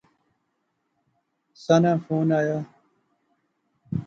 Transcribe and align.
سناں 1.63 1.97
فون 2.03 2.29
آیا 2.39 2.59